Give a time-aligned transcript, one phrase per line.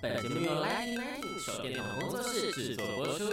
[0.00, 3.24] 本节目由 Lightning Lightning 手电筒工作室制作播出。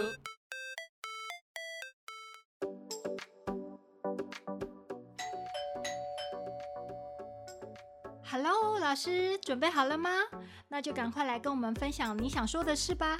[8.24, 10.10] Hello，老师，准备好了吗？
[10.66, 13.16] 那就赶快来跟我们分享你想说的事吧。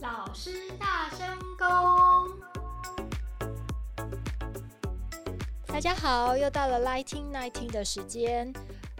[0.00, 1.66] 老师大声公，
[5.66, 8.50] 大家好，又到了 Lightning Lightning 的时间。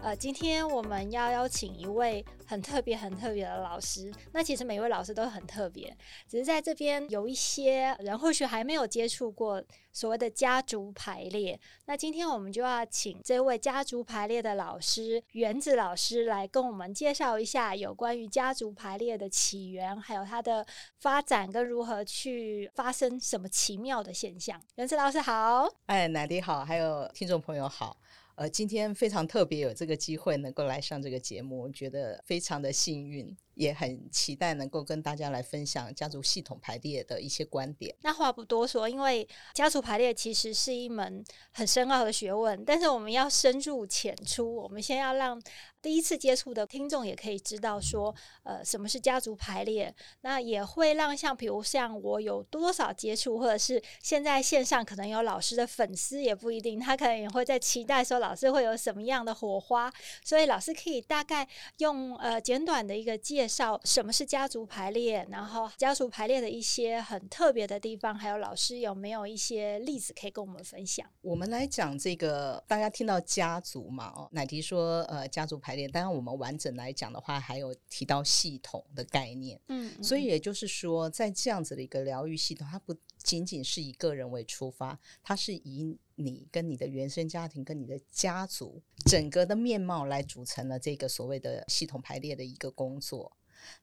[0.03, 4.13] 呃，今天我们要邀请一位很特别、很特别的老师。
[4.33, 5.97] 那其实每一位老师都很特别，
[6.29, 9.63] 只是在这边有一些人或许还没有接触过
[9.93, 11.59] 所谓的家族排列。
[11.87, 20.67] 那今天我们就要请这位家族排列的老师原子老师来跟我们介绍一下有关于家族排列的起源，还有它的
[20.99, 24.61] 发展跟如何去发生什么奇妙的现象。
[24.75, 27.97] 原子老师好，哎，奶迪好，还有听众朋友好。
[28.35, 33.37] 呃，今天非常特别，有这个机会能够来上这个节目，我觉得非常的幸运。
[33.55, 37.95] 也很期待能够跟大家来分享家族系统排列的一些观点。
[38.01, 45.41] 那话不多说，因为家族排列其实是一门很深奥的学问，但是我们要深入浅出，我们先要让
[45.83, 49.95] 第一次接触的听众也可以知道说，呃，什么是家族排列。
[50.23, 59.93] 那也会让像比如像我有多少接触，或者是现在线上可能有老师的粉丝也不一定，他可能也会在期待说老师会有什么样的火花。
[60.25, 61.47] 所以老师可以大概
[61.79, 63.42] 用呃简短的一个介。
[63.43, 71.05] 介绍什么是家族排列，然后家族排列的一些很特别的地方，还有老师有没有一些例子可以跟我们分享？
[71.23, 75.89] 我们来讲这个，大家听到家族嘛，哦，奶迪说，呃，家族排列。
[75.89, 79.61] 当然，我们完整来讲的话，还有提到系统的概念。
[79.67, 93.37] 嗯，嗯，所以也就是说，在这样子的一个疗愈系统，它不仅仅是以个人为出发，它是以你跟你的原生家庭跟你的家族整个的面貌来组成了这个所谓的系统排列的一个工作。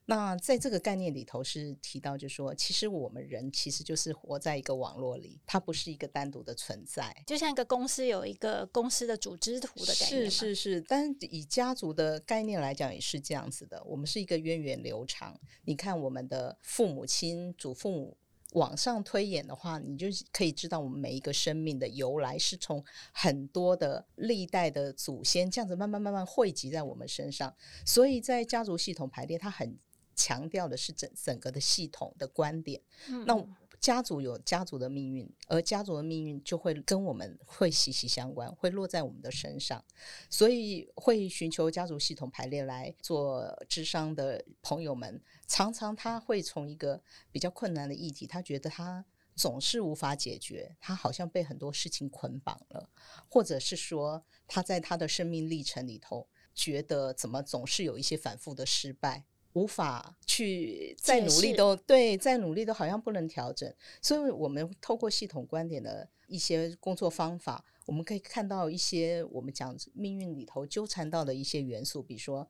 [0.04, 10.30] 那在这个概念里头是提到，就是说，其实我们人其实就是活在一个网络里，它不是一个单独的存在，就像一个公司有一个公司的组织图的概念。
[10.30, 15.40] 是是是，但以家族的概念来讲也是这样子的，我们是一个源远流长。
[15.64, 18.18] 你看我们的父母亲、祖父母。
[18.52, 27.54] 往上推演的话，你就可以知道我们每一个生命的由来是从很多的历代的祖先这样子慢慢慢慢汇集在我们身上。
[27.86, 29.78] 所以在家族系统排列，它很
[30.14, 32.80] 强调的是整整个的系统的观点。
[33.26, 33.36] 那。
[33.80, 39.82] 家族有家族的命运，而家族的命运就会跟我们会息息相关，会落在我们的身上，
[40.28, 47.02] 所以会寻求家族系统排列来做智商的朋友们，常常他会从一个
[47.32, 49.02] 比较困难的议题，他觉得他
[49.34, 52.90] 总是无法解决，他好像被很多事情捆绑了，
[53.30, 59.24] 或者是说他在他的生命历程里头，觉得怎么总是有一些反复的失败。
[59.54, 72.48] 无法去再努力都对，再努力都好像不能调整，所以我们透过系统观点的一些工作方法，我们可以看到一些我们讲命运里头纠缠到的一些元素，比如说，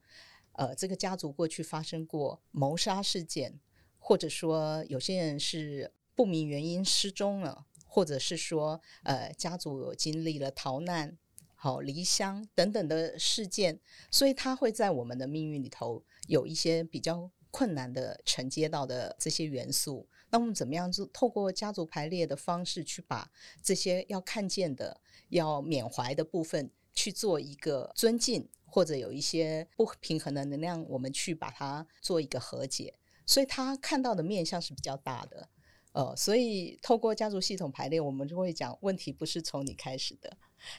[0.53, 3.59] 呃，这个家族过去发生过谋杀事件，
[3.97, 11.17] 或者说有些人是不明原因失踪了，或者是说，呃，家族经历了逃难。
[11.63, 13.79] 好，离乡等等的事件，
[14.09, 20.09] 所以它会在我们的命运里头有一些比较困难的承接到的这些元素。
[20.31, 23.29] 那我们怎么样就透过家族排列的方式去把
[23.61, 24.99] 这些要看见的、
[25.29, 32.95] 要缅怀的部分去做一个尊敬，或者有一些不平衡的能量，我们去把它做一个和解。
[33.27, 35.47] 所以他看到的面向是比较大的。
[35.91, 40.35] 呃，所以透过家族系统排列，我们就会讲问题不是从你开始的，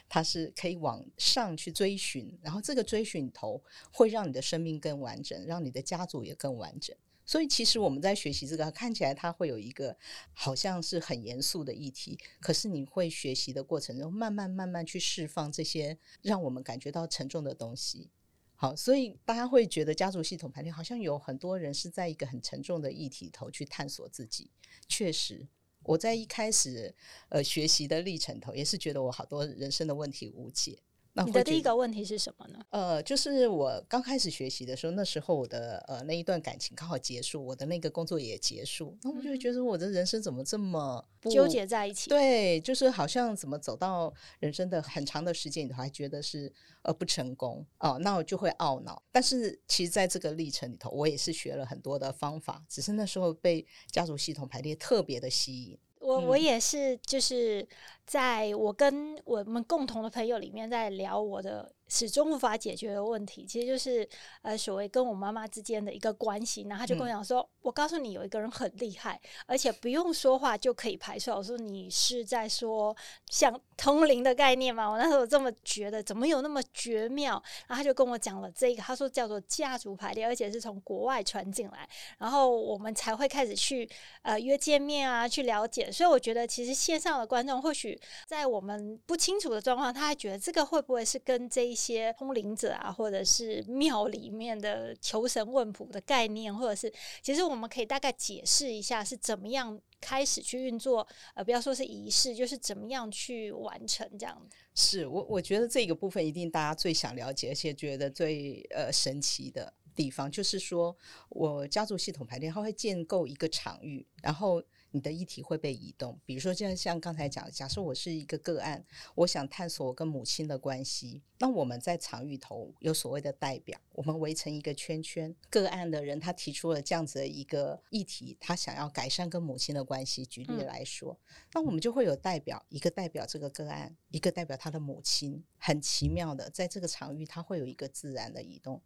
[0.07, 6.95] 它是可以往上去追寻，然后这个追寻头会让你的生命更完整，让你的家族也更完整。
[7.25, 9.97] 所以其实我们在学习这个，看起来它会有一个
[10.33, 18.09] 好像是很严肃的议题，可是你会学习的过程中，慢慢慢慢去释放这些让我们感觉到沉重的东西。
[18.55, 24.51] 好，所以大家会觉得家族系统排列好像有很多人是在一个很沉重的议题头去探索自己。
[24.87, 25.47] 确实，
[25.83, 26.93] 我在一开始
[27.29, 30.79] 呃学习的历程头也是觉得我好多人生的问题无解。
[31.25, 32.59] 你的第一个问题是什么呢？
[32.71, 42.09] 呃，就是我刚开始学习的时候，那时候我的呃那一段感情刚好结束，我的那个工作也结束，那我就会觉得我的人生怎么这么纠结在一起？
[42.09, 46.51] 对，就是好像怎么走到人生的很长的时间里头，还觉得是
[46.81, 49.03] 呃不成功哦，那我就会懊恼。
[49.11, 55.77] 但是其实在这个历程里头，我也是学了很多的方法，只是那时候被家族系统排列特别的吸引。
[56.03, 57.67] 我我也是，就是
[58.05, 64.07] 在我跟我们共同的朋友里面在聊我的始终无法解决的问题，其实就是
[64.41, 66.63] 呃所谓跟我妈妈之间的一个关系。
[66.63, 72.95] 然后他就跟我讲说：“嗯、我告诉你，有一个人很厉害，而且不用说话就可以排出来。”我说：“你是在说
[73.29, 77.33] 像通灵的概念吗？”我那时候这么觉得，怎么有那么绝妙？
[77.67, 81.87] 然后他就跟我讲了这个，他说叫做家族排列，而且是从国外传进来，
[82.17, 83.87] 然后我们才会开始去
[84.23, 85.91] 呃约见面啊，去了解。
[85.91, 96.91] 所以我觉得，其实线上的观众或许在我们不清楚的状况，他还觉得这个会不会是跟这一些些通灵者啊，或者是庙里面的求神问卜的概念，或者是
[97.21, 104.41] 其实我们可以大概解释一下是怎么样开始去运作，呃，不要说是仪式，就是怎么样去完成这样。
[104.73, 110.95] 是我我觉得这个部分一定大家最想了解，而且觉得最呃神奇的地方，就是说
[111.29, 114.63] 我家族系统排列，它会建构一个场域，然后。
[114.93, 118.85] 你的议题会被移动，比如说，就像刚才讲，假设我是一个个案，
[119.15, 130.23] 我想探索我跟母亲的关系，那我们在场域头有所谓的代表，我们围成一个圈圈，个案的人他提出了这样子的一个议题，他想要改善跟母亲的关系。
[130.23, 135.43] 举例来说，嗯、那我们就会有代表，一个代表这个个案，一个代表他的母亲。
[135.57, 138.81] 很奇妙的，在这个场域，他会有一个自然的移动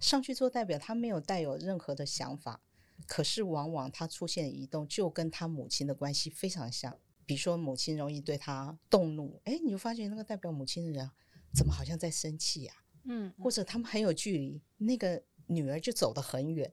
[0.00, 2.62] 上去做代表，他没有带有任何的想法。
[3.06, 6.96] 可是，往往他出现移动，就跟他母亲的关系非常像。
[7.24, 11.10] 比如说，母亲容易对他动怒，哎，你就发现那个代表母亲的人，
[11.54, 12.74] 怎么好像在生气呀？
[13.04, 16.72] 嗯，或者他们很有距离，那个女儿就走得很远。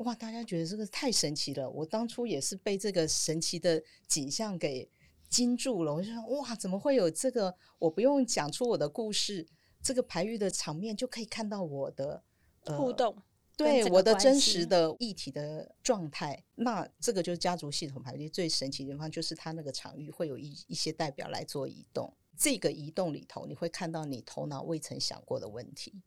[0.00, 1.68] 哇，大家觉得这个太神奇了。
[1.68, 4.88] 我当初也是被这个神奇的景象给
[5.28, 5.92] 惊住了。
[5.94, 7.54] 我就说，哇，怎么会有这个？
[7.78, 9.46] 我不用讲出我的故事，
[9.82, 12.22] 这个排玉的场面就可以看到我的、
[12.64, 13.22] 呃、互动。
[13.64, 22.12] 对我的真实的议题的状态，那这个就是家族系统排列最神奇的地方，就是它那个场域会有一一些代表来做移动。
[22.36, 26.00] 这个移动里头，你会看到你头脑未曾想过的问题。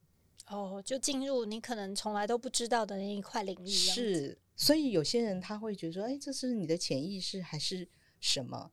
[0.47, 3.69] 哦，就进入你可能从来都不知道的那一块领域。
[3.69, 7.87] 是，所以有些人他会觉得说，哎，这是你的潜意识还是
[8.19, 8.71] 什么？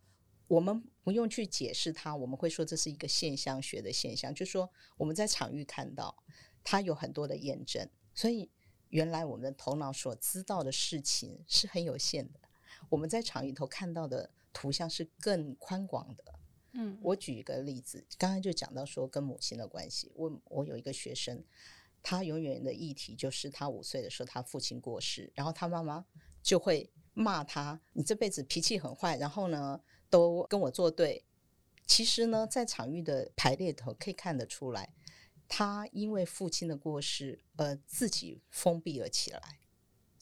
[0.48, 6.16] 我们不用去解释它，我们会说这是一个现象学的现象，就是说我们在场域看到
[6.64, 8.50] 它有很多的验证，所以。
[8.90, 12.38] 原来我们的头脑所知道的事情是很有限的，
[12.88, 16.24] 我们在场域头看到的图像是更宽广的。
[16.72, 20.12] 嗯，我举一个例子，刚刚就讲到说跟母亲的关系。
[20.14, 21.42] 我我有一个学生，
[22.02, 26.04] 他永远的议题就是他五岁的时候他父亲过世，然后他妈妈
[26.42, 31.24] 就会骂他：“你这辈子脾气很坏，然后呢都跟我作对。”
[31.86, 34.92] 其实呢，在场域的排列头可以看得出来。
[35.52, 39.58] 他因为父亲的过世而自己封闭了起来，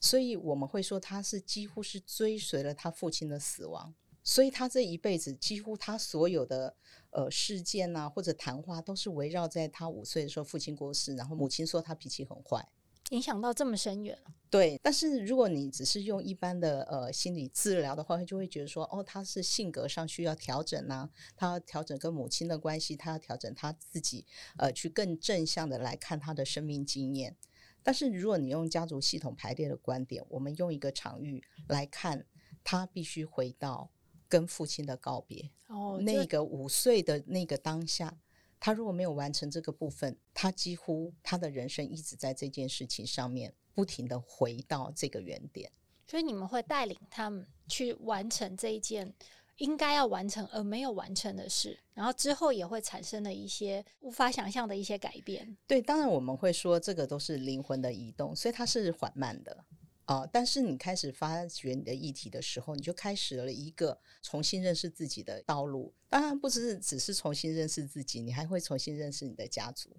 [0.00, 3.94] 所以我们会说他是几乎是追随了他父亲的死亡，
[4.24, 6.74] 所以他这一辈子几乎他所有的
[7.10, 12.66] 呃事件啊或者谈话都是围绕在他五岁的时候父亲过世，然后母亲说他脾气很坏。
[13.10, 14.18] 影响到这么深远，
[14.50, 14.78] 对。
[14.82, 24.26] 但是如果你只是用一般的呃心理治疗的话，就会觉得说，哦，他是性格上需要调整呐、啊，他要调整跟母亲的关系，他要调整他自己，
[24.58, 27.34] 呃，去更正向的来看他的生命经验。
[27.82, 32.26] 但是如果你用家族系统排列的观点，我们用一个场域来看，
[32.62, 33.90] 他必须回到
[34.28, 38.18] 跟父亲的告别，哦，那个五岁的那个当下。
[38.60, 45.70] 他如果没有完成这个部分，他几乎他的人生一直在这件事情上面不停的回到这个原点。
[46.06, 49.12] 所以你们会带领他们去完成这一件
[49.58, 55.56] 应该要完成而没有完成的事，然后之后也会产生了一些无法想象的一些改变。
[55.66, 59.64] 对，当然我们会说这个都是灵魂的移动，所以它是缓慢的。
[60.08, 65.92] 啊、但是你开始发掘你的议题的时候，你就开始了一个重新认识自己的道路。
[66.08, 69.94] 当然，不只是只是重新认识自己，你还会重新认识你的家族。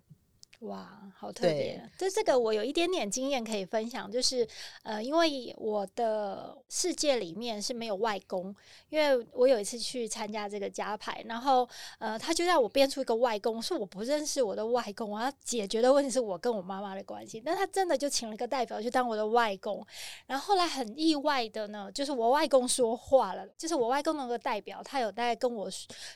[0.59, 1.81] 哇，好特别！
[1.97, 4.45] 就这个我有一点点经验可以分享，就是
[4.83, 8.53] 呃，因为我的世界里面是没有外公，
[8.89, 11.65] 因为我有一次去参加这个家牌，然后
[11.97, 19.85] 呃，他就让我编出一个外公，说我不认识我的外公，我要解决的问题是我跟我妈妈的关系，但他真的就请了一个代表去当我的外公，
[20.27, 25.69] 然后后来很意外的呢，就是我外公说话了，就是我外公那个代表，他有在跟我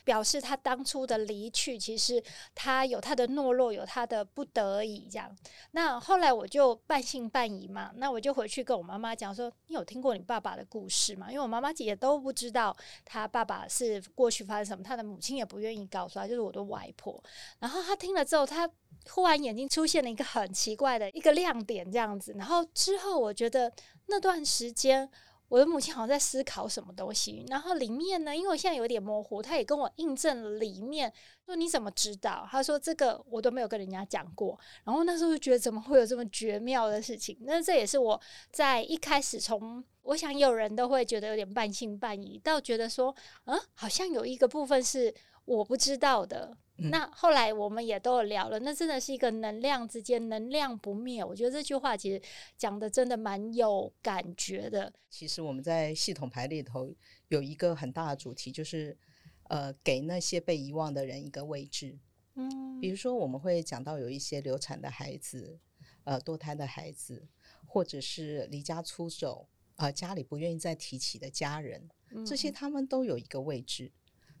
[0.04, 2.22] 表示他当初的离去，其实
[2.54, 4.22] 他有他的懦弱，有他的。
[4.34, 5.34] 不得已这样，
[5.70, 17.22] 那后来我就半信半疑嘛，那我就回去跟我妈妈讲说：“你有听过你爸爸的故事吗？”因为我妈妈也都不知道他爸爸是过去发生什么，他的母亲也不愿意告诉他，就是我的外婆。
[17.60, 18.68] 然后他听了之后，他
[19.10, 22.34] 忽然眼睛出现了一个很奇怪的一个亮点，这样子。
[22.36, 23.72] 然后之后我觉得
[24.06, 25.08] 那段时间
[25.48, 31.12] 我的母亲好像在思考什么东西，然后里面呢，因为我现在有点模糊，他也跟我印证里面
[31.44, 32.48] 说，你怎么知道？
[32.50, 37.36] 他说这个我都没有跟人家讲过，然后那时候就觉得怎么会有这么绝妙的事情？
[37.42, 38.20] 那这也是我
[38.50, 46.56] 在一开始从我想有人都会觉得有点半信半疑，到觉得说，嗯，好像有一个部分是我不知道的。
[46.76, 51.24] 嗯、那后来我们也都有聊了，那真的是一个能量之间，能量不灭。
[51.24, 52.20] 我觉得这句话其实
[52.56, 54.92] 讲的真的蛮有感觉的。
[55.08, 56.92] 其实我们在系统排列里头
[57.28, 58.96] 有一个很大的主题，就是
[59.44, 61.96] 呃，给那些被遗忘的人一个位置。
[62.34, 65.60] 嗯，比如说我们会讲到有一些流产的孩子，
[66.02, 67.28] 呃，堕胎的孩子，
[67.64, 71.88] 或者是离家出走，呃，家里不愿意再提起的家人，
[72.26, 73.92] 这些他们都有一个位置。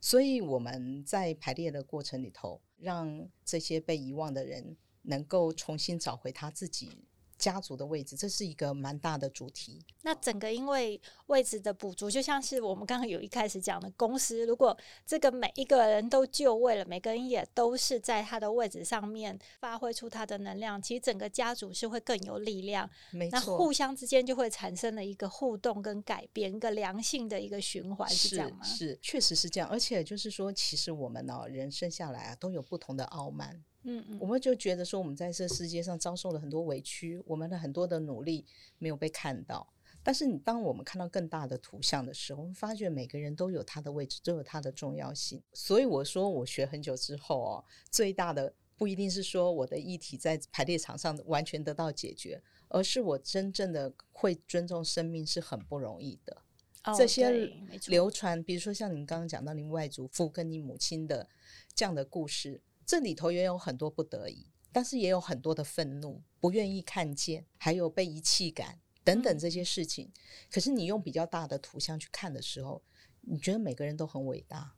[0.04, 7.06] 所以我们在排列的过程里头，让这些被遗忘的人能够重新找回他自己
[7.44, 9.84] 家族的位置，这是一个蛮大的主题。
[10.00, 14.74] 那整个因为位置的补足，就像是我们刚刚有一开始讲的公司，如果
[15.04, 22.88] 这个每一个人都就位了，每个人也都是在他的位置上面发挥出他的能量，其实整个家族是会更有力量。
[23.10, 28.64] 没错，那互相之间就会产生了一个互动跟改变，一个良性的一个循环，是这样吗？
[28.64, 29.68] 是，确实是这样。
[29.68, 33.62] 而且就是说，其实我们呢、哦，人生下来啊，都有不同的傲慢。
[33.84, 38.44] 嗯嗯，我们就觉得说，我们在这世界上遭受了很多委屈，我们的很多的努力
[38.78, 39.72] 没有被看到。
[40.02, 45.42] 但是，你当我们看到更大的图像的时候，我们发觉每个人都有他的位置，都有他的重要性。
[45.54, 56.36] 所以我说，我学很久之后哦，最大的不一定是说我的议题在排列场上完全得到解决，而是我真正的会尊重生命是很不容易的。
[56.84, 57.50] 哦，这些
[57.86, 61.26] 流传，比如说像您刚刚讲到您外祖父跟你母亲的
[61.74, 62.60] 这样的故事。
[62.86, 70.12] 这里头也有很多不得已，但是也有很多的愤怒，不愿意看见，还有被遗弃感等等这些事情。
[70.50, 72.82] 可是你用比较大的图像去看的时候，
[73.22, 74.74] 你觉得每个人都很伟大。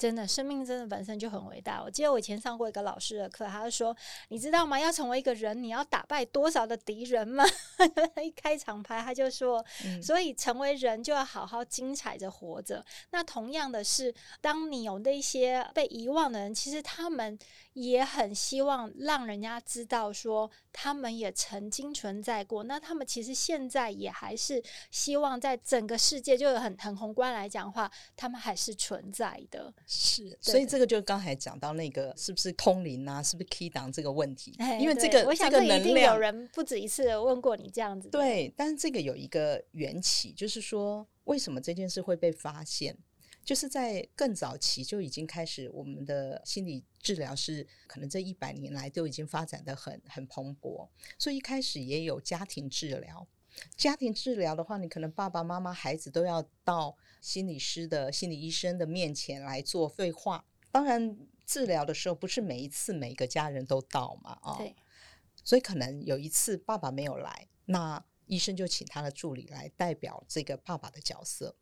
[0.00, 1.82] 真的，生命真的本身就很伟大。
[1.82, 3.94] 我记得我以前上过一个老师的课，他就说
[4.30, 4.80] ：“你知道吗？
[4.80, 7.44] 要成为一个人，你要打败多少的敌人吗？”
[8.24, 17.38] 一开场拍他就说：“嗯、所以成为人就要好好精彩着活着。”那同样的是，当你有那些被遗忘的人，其实他们
[17.74, 22.64] 也很希望让人家知道说，他们也曾经存在过。
[22.64, 29.70] 那他们其实现在也还是希望在整个世界，就很很宏观来讲的话，他们还是存在的。
[29.92, 34.54] 是，所以这个就刚才讲到那个是不是通灵啊，是不是 key 档这个问题？
[34.58, 38.08] 哎、因为这个，我想这一定有人不止一次问过你这样子。
[38.08, 42.96] 对，但是这个有一个缘起，就是说为什么这件事会被发现？
[43.44, 50.86] 就是在更早期就已经开始，我们的心理治疗是可能这一百年来都已经发展的很很蓬勃，
[51.18, 53.26] 所以一开始也有家庭治疗。
[53.76, 60.44] 家庭治疗的话，你可能爸爸妈妈、孩子都要到心理师的心理医生的面前来做对话。
[60.70, 64.74] 当然，治疗的时候不是每一次每个家人都到嘛，啊、哦，对。
[65.42, 71.56] 所以可能有一次爸爸没有来，那医生就请他的助理来代表这个爸爸的角色。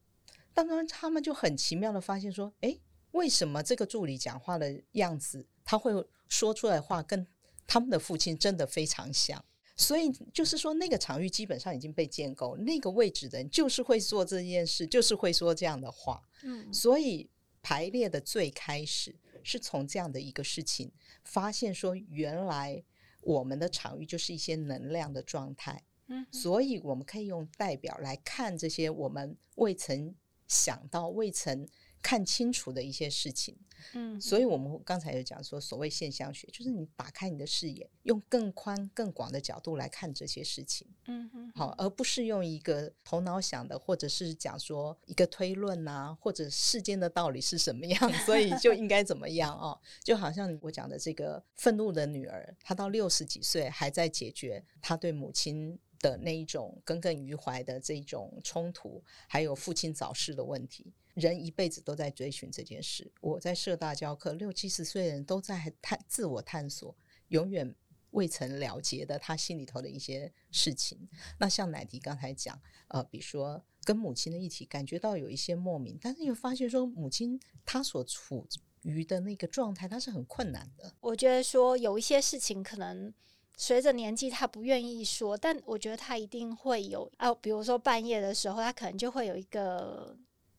[0.53, 2.81] 当然，他们就很奇妙的发现说，诶，
[3.13, 5.93] 为什么这个助理讲话的样子，他会
[6.29, 7.27] 说出来的话跟
[7.67, 9.43] 他们的父亲真的非常像？
[9.79, 16.21] 所以就是说，那个场域基本上已经被建构，那个位置的人就是会做这件事，就是会说这样的话。
[16.43, 17.31] 嗯，所以
[17.63, 20.91] 排列的最开始是从这样的一个事情
[21.25, 22.83] 发现，说原来
[23.23, 25.85] 我们的场域就是一些能量的状态。
[26.09, 30.15] 嗯，所以我们可以用代表来看这些我们未曾
[30.49, 31.69] 想到、未曾
[32.03, 33.57] 看清楚的一些事情。
[33.95, 40.87] 嗯，所以我们刚才有讲说，所谓现象学，就是你打开你的视野，用更宽、更广的角度来看这些事情。
[41.07, 49.79] 嗯哼，好，而不是用一个头脑想的，或者是讲说一个推论啊，或者世间的道理是什么样， 所以就应该怎么样哦。
[50.03, 60.93] 就好像我讲的这个愤怒的女儿，她到六十几岁还在解决她对母亲的那一种耿耿于怀的这种冲突，还有父亲早逝的问题。
[61.19, 63.11] 人一辈子都在追寻这件事。
[63.21, 66.97] 我在社大教课，六七十岁的人都在探自我探索，
[67.29, 67.75] 永远
[68.11, 71.09] 未曾了结的他心里头的一些事情。
[71.39, 78.47] 那像奶迪刚才讲，呃，比如说跟母亲的议题，感觉到有一些莫名，但是又发现说母亲她所处
[78.83, 80.95] 于的那个状态，她是很困难的。
[81.01, 83.13] 我觉得说有一些事情可能
[83.57, 90.17] 随着年纪，他不愿意说，但我觉得他一定会有啊，比如说半夜的时候，他可能就会有一个。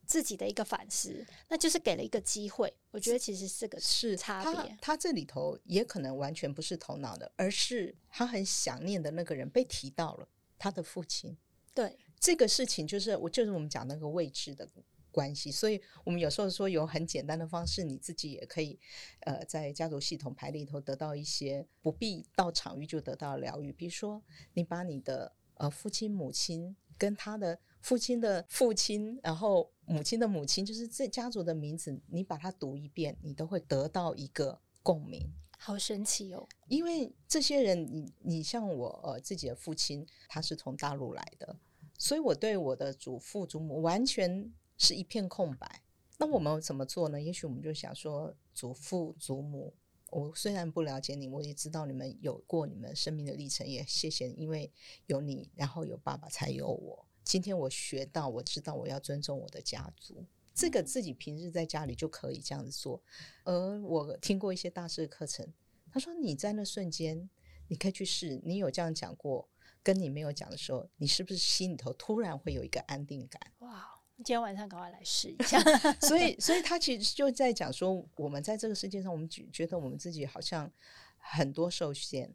[0.09, 2.73] 自己的一个反思，那就是给了一个机会。
[2.89, 4.71] 我觉得其实这个是差别。
[4.71, 11.37] 他他这里头也可能完全不是头脑的，而是他很想念的那个人被提到了，他的父亲。
[11.75, 14.67] 对，这个事情就是我就是我们讲那个位置的
[15.11, 18.79] 关系，所以我们有时候说有很简单的方式，你自己也可以
[19.19, 24.23] 呃在家族系统排里头得到一些不必到场域就得到疗愈，比如说
[24.55, 35.27] 你把你的呃父亲母亲跟他的父亲的父亲，然后母亲的母亲，就是这家族的名字，你把它读一遍，你都会得到一个共鸣。
[35.57, 36.47] 好神奇哦！
[36.67, 41.57] 因为这些人，你你像我呃自己的父亲，他是从大陆来的，
[41.97, 45.83] 所以我对我的祖父祖母完全是一片空白。
[46.17, 47.21] 那我们怎么做呢？
[47.21, 49.73] 也许我们就想说，祖父祖母，
[50.11, 54.71] 我虽然不了解你，我也知道你们有过你们生命的历程，也谢谢，因为
[55.05, 57.05] 有你，然后有爸爸，才有我。
[57.23, 60.25] 今天我学到，我知道我要尊重我的家族。
[60.55, 63.01] 这个自己平日在家里就可以这样子做，
[63.43, 65.53] 而我听过一些大师的课程，
[65.91, 67.29] 他说你在那瞬间，
[67.67, 69.47] 你可以去试，你有这样讲过，
[69.81, 73.39] 跟你没有讲的时候，你是不是心里头突然会有一个安定感？
[73.59, 73.98] 哇！
[74.23, 75.59] 今天晚上赶快来试一下。
[76.01, 80.69] 所以，所以他其实就在讲说，我们在这个世界上，我们觉觉得我们自己好像
[81.17, 82.33] 很多受限，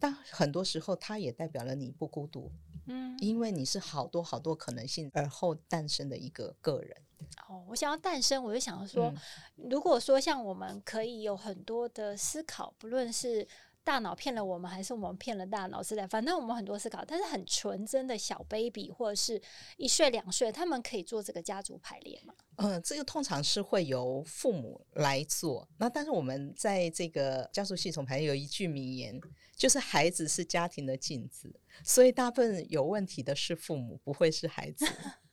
[0.00, 2.50] 但很多时候，它也代表了你不孤独。
[2.86, 6.96] 嗯，因为你是好多好多可能性而后诞生的一个个人。
[7.48, 9.12] 哦，我想要诞生，我就想要说，
[9.56, 13.46] 嗯、如果说像我们可以有很多的思考，不论是
[13.86, 19.40] 大脑骗了我们，还是我们骗了大脑之类，反正我们很多思考，但是很纯真的小 baby 或者是
[19.76, 22.34] 一岁两岁，他们可以做这个家族排列吗？
[22.56, 25.68] 嗯、呃，这个通常是会由父母来做。
[25.78, 29.20] 那但是我们在这个家族系统排列有一句名言，
[29.54, 34.84] 就是孩子是家庭的镜子，所以大部分有问题的是父母，不会是孩子。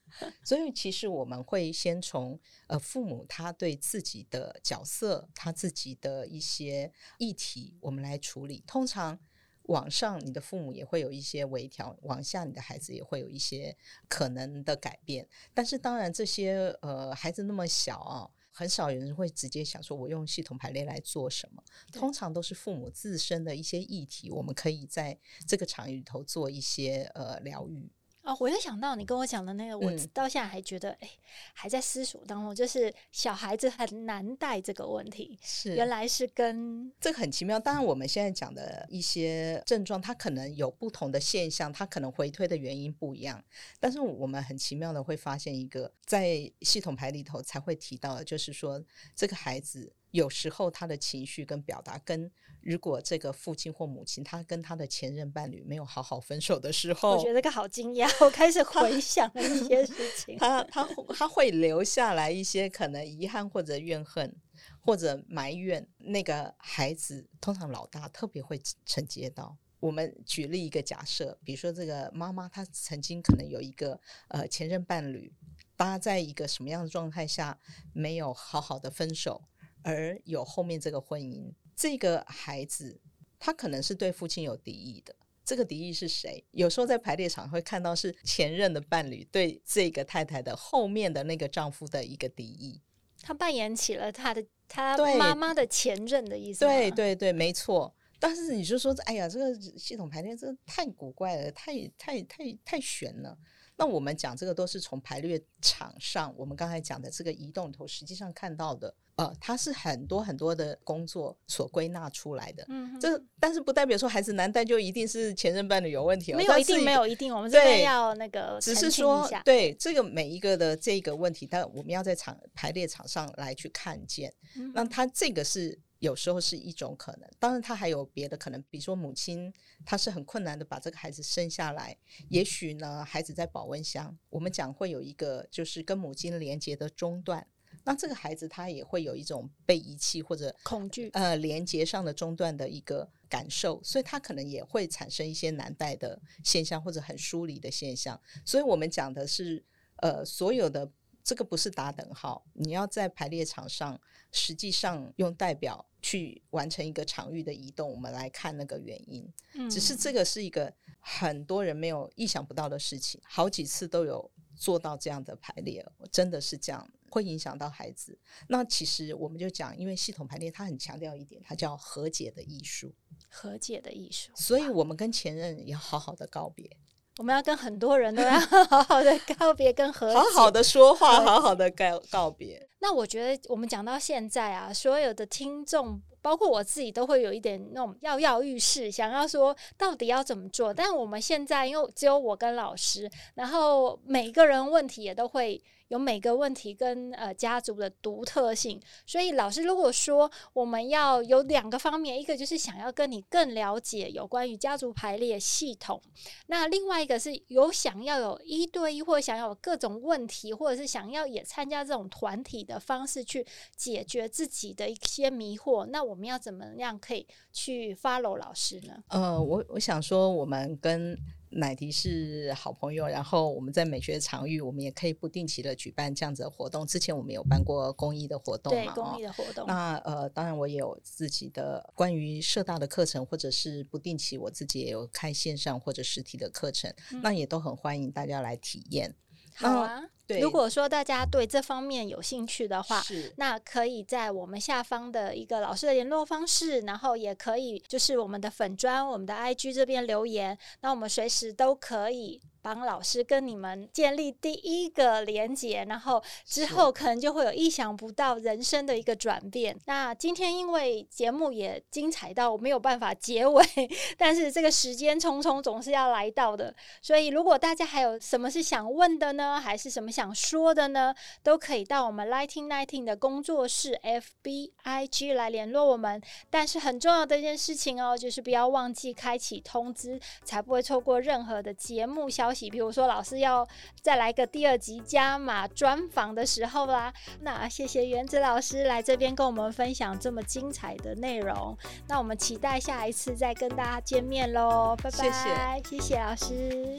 [0.44, 8.62] 所以，其实我们会先从呃父母他对自己的角色、他自己的一些议题，我们来处理。
[8.66, 9.18] 通常
[9.64, 13.76] 往上，你的父母也会有一些微调；往下，你的孩子也会有一些
[14.08, 15.28] 可能的改变。
[15.52, 21.62] 但是，当然这些呃孩子那么小啊，很少有人会直接想说，我用系统排列来做什么。
[21.92, 27.90] 通常都是父母自身的一些议题，我们可以在这个场域里头做一些呃疗愈。
[28.24, 31.08] 哦，我又想到你跟我讲的那个，我到现在还觉得，哎、嗯，
[31.52, 32.54] 还在思索当中。
[32.54, 37.60] 就是小孩子很难带这个问题，是原来是跟这个很奇妙。
[37.60, 43.44] 当然，我们现在讲的一些症状，它可能有不同的现象，它可能回推的原因不一样。
[43.78, 48.82] 但是我们很奇妙的会发现一个，在系统牌里头才会提到的，就是说
[49.14, 52.32] 这个孩子有时候他的情绪跟表达跟。
[52.64, 58.24] 如果这个父亲或母亲他跟他的前任伴侣没有好好分手的时候，我觉得这个好惊讶。
[58.24, 64.34] 我开始回想了一些事情， 他他他会留下来一些可能遗憾或者怨恨
[64.80, 65.86] 或者埋怨。
[65.98, 69.56] 那个孩子通常老大特别会承接到。
[69.80, 75.30] 我们举例一个假设，比如说这个妈妈她曾经可能有一个呃前任伴侣，
[75.76, 77.58] 大家在一个什么样的状态下
[77.92, 79.42] 没有好好的分手，
[79.82, 81.52] 而有后面这个婚姻。
[81.76, 83.00] 这个孩子，
[83.38, 85.14] 他可能是对父亲有敌意的。
[85.44, 86.42] 这个敌意是谁？
[86.52, 92.80] 有时候在排列场会看到是前任的伴侣对这个太太的后面的那个丈夫的一个敌意。
[93.20, 96.60] 他扮演起了他的他妈妈的前任的意思。
[96.60, 97.94] 对对对，没错。
[98.18, 103.36] 但是你就说，哎呀，这个系统排列这太古怪了，太太太太悬了。
[103.76, 108.94] 那我们讲这个都是从排列场上，我们刚才讲的这个移动头，实际上看到的。
[109.16, 112.64] 呃，它是很多很多的工作所归纳出来的。
[112.68, 116.36] 嗯哼，这但是不代表说孩子难带就一定是前任伴侣有问题哦。
[116.36, 117.32] 没有一定，没有一定。
[117.32, 124.34] 我们这边要那个只是说，对这个每一个的这个问题，但我们要在场排列场上来去看见。
[124.56, 129.50] 嗯，那他这个是有时候是一种可能，当然他还有别的可能，比如说母亲
[129.86, 131.96] 她是很困难的把这个孩子生下来，
[132.28, 137.46] 也许呢孩子在保温箱，我们讲会有一个就是跟母亲连接的中断。
[137.84, 148.20] 那这个孩子他也会有一种被遗弃或者恐惧，呃，连接上的中断的一个感受，所以他可能也会产生一些难带的现象或者很疏离的现象。
[148.44, 149.64] 所以我们讲的是，
[150.02, 150.88] 呃，所有的
[151.24, 159.26] 这个不是打等号，你要在排列场上，实际上用代表去完成一个场域的移动，我们来看那个原因。
[159.54, 166.86] 嗯，只是这个是一个很多人没有意想不到的事情，好几次都有做到这样的排列，真的是这样。
[167.10, 168.18] 会影响到孩子。
[168.48, 172.92] 那其实我们就讲，因为系统排列它很强调一点，它叫和解的艺术。
[173.30, 174.32] 和解的艺术。
[174.34, 176.76] 所以我们跟前任要好好的告别。
[177.18, 182.68] 我们要跟很多人都要 好好的告别，跟和，好好的说话，好好的告告别。
[182.80, 186.00] 那我觉得我们讲到现在啊，所有的听众。
[186.20, 190.72] 包括我自己都会有一点那种跃跃欲试，想要说到底要怎么做。
[190.72, 195.62] 但我们现在因为只有我跟老师，然后每个人问题也都会。
[195.94, 206.02] 有每个问题跟呃家族的独特性，所以老师如果说我们要有两个方面，一个就是想要跟你更了解有关于家族排列系统，
[206.48, 218.96] 那另外一个是有想要有一对一或者想要有各种问题，或者是想要也参加这种团体的方式去解决自己的一些迷惑，那我们要怎么样可以去 follow 老师呢？
[219.10, 221.16] 呃，我我想说我们跟。
[221.56, 226.86] 乃迪是好朋友，然后我们在美学场域，我们也可以不定期的举办这样子的活动。
[226.86, 228.92] 之前我们有办过公益的活动嘛？
[228.92, 229.66] 对，公益的活动。
[229.66, 239.14] 那呃，当然我也有自己的关于社大的课程，或者是不定期我自己也有开线上或者实体的课程，嗯、那也都很欢迎大家来体验。
[239.54, 240.02] 好啊。
[240.26, 252.40] 对，如果说大家对这方面有兴趣的话，是那可以在我们下方的一个老师的联络方式，然后也可以就是我们的粉砖、我们的 IG 这边留言，那我们随时都可以。
[252.64, 259.78] 帮老师跟你们建立第一个连接，然后之后可能就会有意想不到人生的一个转变。
[259.84, 263.62] 那今天因为节目也精彩到我没有办法结尾，
[264.16, 276.18] 但是这个时间匆匆总是要来到的，所以如果大家还有什么是想问的呢，还是什么想说的呢，都可以到我们 Lighting Nineteen 的工作室 FBIG 来联络我们。
[276.48, 282.53] 但是很重要的一件事情哦，就是不要忘记开启通知，才不会错过任何的节目消息。
[282.70, 283.66] 比如说，老师要
[284.00, 291.76] 再来个第二集加码专访的时候啦，那谢谢原子老师来这边跟我们分享这么精彩的内容。
[292.08, 295.50] 那我们期待下一次再跟大家见面喽，拜拜，谢谢，
[295.90, 296.96] 谢谢老师。